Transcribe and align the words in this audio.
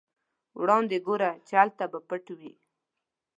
وړاندې 0.59 0.97
ګوره 1.07 1.31
چې 1.47 1.53
هلته 1.61 1.83
به 1.91 1.99
پټ 2.09 2.25
وي. 2.39 2.53